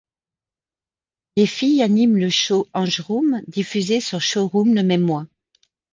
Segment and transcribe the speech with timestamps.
[1.37, 5.27] Les filles animent le show Angeroom diffusé sur Showroom le même mois.